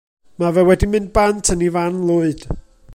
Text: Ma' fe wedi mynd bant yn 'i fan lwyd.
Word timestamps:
Ma' 0.39 0.53
fe 0.55 0.61
wedi 0.67 0.87
mynd 0.91 1.11
bant 1.17 1.51
yn 1.55 1.63
'i 1.67 1.69
fan 1.77 2.01
lwyd. 2.09 2.47